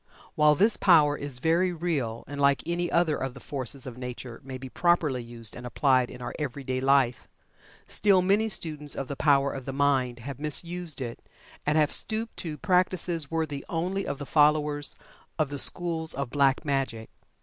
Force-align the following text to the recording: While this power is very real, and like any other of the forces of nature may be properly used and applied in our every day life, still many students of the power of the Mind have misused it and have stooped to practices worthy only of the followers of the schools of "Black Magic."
While 0.33 0.55
this 0.55 0.77
power 0.77 1.15
is 1.15 1.37
very 1.37 1.71
real, 1.71 2.23
and 2.25 2.41
like 2.41 2.63
any 2.65 2.91
other 2.91 3.15
of 3.15 3.35
the 3.35 3.39
forces 3.39 3.85
of 3.85 3.99
nature 3.99 4.41
may 4.43 4.57
be 4.57 4.67
properly 4.67 5.21
used 5.21 5.55
and 5.55 5.63
applied 5.63 6.09
in 6.09 6.23
our 6.23 6.33
every 6.39 6.63
day 6.63 6.81
life, 6.81 7.27
still 7.85 8.23
many 8.23 8.49
students 8.49 8.95
of 8.95 9.07
the 9.07 9.15
power 9.15 9.51
of 9.51 9.65
the 9.65 9.71
Mind 9.73 10.17
have 10.17 10.39
misused 10.39 11.01
it 11.01 11.19
and 11.67 11.77
have 11.77 11.91
stooped 11.91 12.35
to 12.37 12.57
practices 12.57 13.29
worthy 13.29 13.63
only 13.69 14.07
of 14.07 14.17
the 14.17 14.25
followers 14.25 14.95
of 15.37 15.49
the 15.49 15.59
schools 15.59 16.15
of 16.15 16.31
"Black 16.31 16.65
Magic." 16.65 17.11